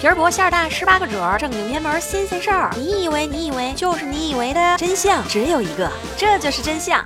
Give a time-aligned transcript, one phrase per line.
[0.00, 2.70] 皮儿薄馅儿大，十八个褶儿，正经偏门新鲜事儿。
[2.74, 7.04] 你以为你以为就是你以为的真相只有一个，这就是真相。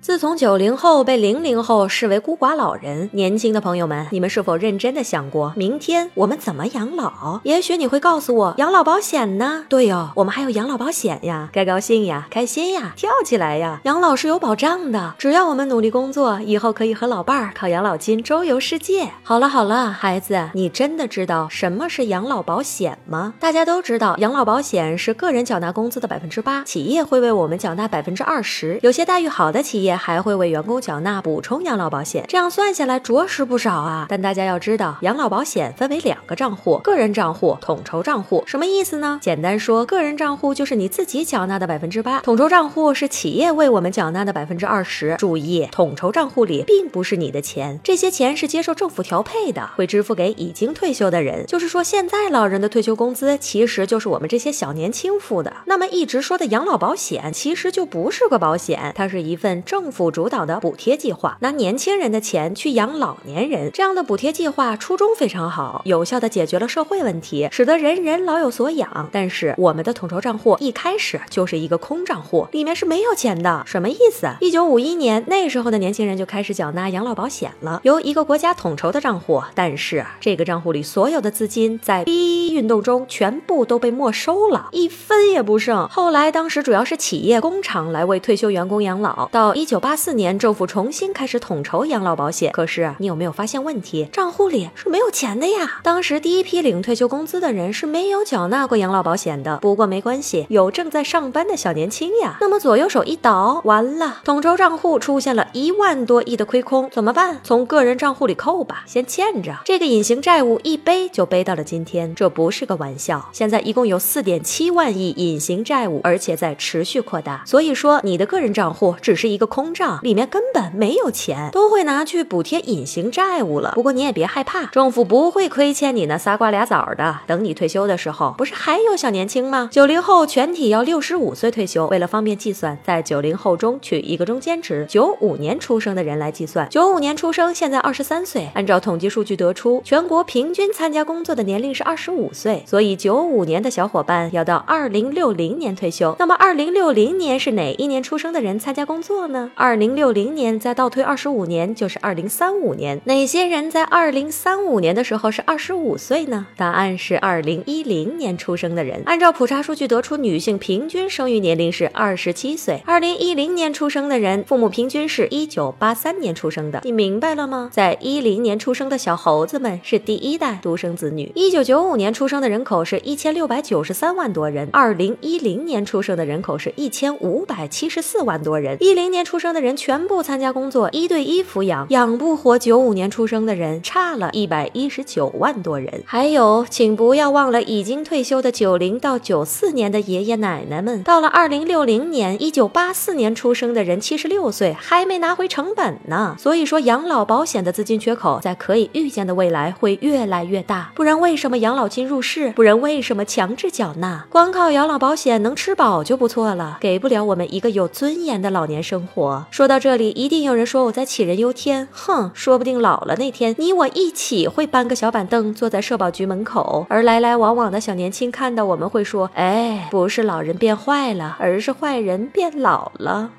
[0.00, 7.40] 自从九零后被零零后视为孤寡老人，年轻的朋友们，你们是否认真的想过，明天我们怎么养老？
[7.42, 9.66] 也许你会告诉我，养老保险呢？
[9.68, 13.80] 对哦，我们还有养老保险呀，该高兴呀，开心呀，跳起来呀！
[13.84, 19.10] 养老是有保障的，只要我们努力工作，以后可以和老伴儿靠养老金周游世界。
[19.24, 23.34] 好了好了，孩子，你真的知道什么是养老保险吗？
[23.40, 29.87] 大家都知道，养老保险是个人缴纳工资的百分之八，企业会为我们缴纳百分之二十，有些待遇好的企业。
[29.88, 34.04] 也还会为员工缴纳补充养老保险，这样算下来着实不少啊！
[34.06, 38.44] 但大家要知道，养老保险分为两个账户：个人账户、统筹账户。
[38.46, 39.18] 什么意思呢？
[39.22, 45.16] 简单说，个人账户就是你自己缴纳的百分之八，统筹账户是企业为我们缴纳的百分之二十。
[45.16, 51.46] 注意，统筹账户里并不是你的钱，这些钱是接受政府调配的，会支付给已经退休的人。
[51.46, 55.50] 就是说，现在老人的退休工资其实就是我们这些小年轻付的。
[55.64, 59.77] 那么一直说的养老保险其实就不是个保险，它是一份政。
[59.80, 69.08] 政府主导的补贴计划，拿年轻人的钱去养老年人，这样的补贴计划初衷非常好，有效的解决了社会问题，使得人人老有所养。
[69.12, 73.62] 但是我们的统筹账户一开始就是一个空账户，里面是没有钱的。
[73.66, 74.28] 什么意思？
[74.40, 85.88] 一九五一年那时候的年轻人就开始缴纳养老保险了，由一个国家统筹的账户，但是这个账户里所有的资金在逼运动中全部都被没收了，一分也不剩。
[85.88, 89.68] 后来当时主要是企业工厂来为退休员工养老，到一。
[89.68, 92.52] 九八四年，政府重新开始统筹养老保险。
[92.52, 94.08] 可是，你有没有发现问题？
[94.10, 95.80] 账户里是没有钱的呀。
[95.82, 99.58] 当时第一批领退休工资的人是没有缴纳过养老保险的。
[99.58, 102.38] 不过没关系，有正在上班的小年轻呀。
[102.40, 107.38] 那么左右手一倒，完了，统筹账户出现了一万多亿的亏空，怎么办？
[107.44, 109.54] 从个人账户里扣吧，先欠着。
[109.66, 113.28] 这个隐形债务一背就背到了今天，这不不是个玩笑。
[113.30, 117.42] 现在一共有四点七万亿隐形债务，而且在持续扩大。
[117.44, 119.74] 所以说，你的个人账户只是一个空。
[119.74, 123.72] 账里面根本没有钱，都会拿去补贴隐形债务了。
[123.74, 127.18] 不过你也别害怕，政府不会亏欠你那仨瓜俩枣的。
[127.26, 129.68] 等你退休的时候，不是还有小年轻吗？
[129.70, 131.86] 九零后全体要六十五岁退休。
[131.88, 136.66] 为了方便计算，在九零后中取一个中间值，九五年出生的人来计算。
[136.70, 138.48] 九五年出生，现在二十三岁。
[138.54, 142.62] 按照统计数据得出，全国平均参加工作的年龄是二十五岁。
[142.66, 146.16] 所以九五年的小伙伴要到二零六零年退休。
[146.18, 149.50] 那么二零六零年是哪一年出生的人参加工作呢？
[149.54, 153.00] 二零六零年再倒推二十五年，就是二零三五年。
[153.04, 156.46] 哪些人在二零三五年的时候是二十五岁呢？
[156.56, 159.02] 答案是二零一零年出生的人。
[159.06, 162.82] 按照普查数据得出，女性平均生育年龄是二十七岁。
[162.84, 166.80] 二零一零年出生的人，父母平均是一九八三年出生的。
[166.84, 167.68] 你明白了吗？
[167.72, 171.30] 在一零年出生的小猴子们是第一代独生子女。
[171.34, 174.68] 一九九五年出生的人口是一千六百九十三万多人。
[174.72, 178.76] 二零一零年出生的人口是一千五百七十四万多人。
[178.80, 186.02] 一零年出生的人全部参加工作，一对一抚养，养不活九五年出生的人，差了一百一十九万多人。
[186.04, 191.04] 还有，请不要忘了已经退休的九零到九四年的爷爷奶奶们。
[191.04, 196.34] 到了二零六零年，一九八四年出生的人七十六岁，还没拿回成本呢。
[196.36, 200.90] 所以说，养老保险的资金缺口在可以预见的未来会越来越大。
[200.96, 202.50] 不然，为什么养老金入市？
[202.52, 204.24] 不然，为什么强制缴纳？
[204.30, 209.46] 光靠养老保险能吃饱就不错了，给不了我们一个有尊严的老年生活。
[209.50, 211.86] 说到这里，一定有人说我在杞人忧天。
[211.92, 223.30] 哼，说不定老了那天，你我一起会搬个小板凳坐在社保局门口，而来来往往的小年轻看到我们会说：“哎，不是老人变坏了，而是坏人变老了。”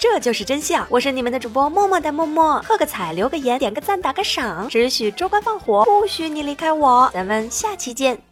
[0.00, 0.86] 这就是真相。
[0.88, 7.10] 我是你们的主播默默的默默，喝个彩，留个言，点个赞，打个赏，只许州官放火，不许你离开我。
[7.12, 8.29] 咱们下期见。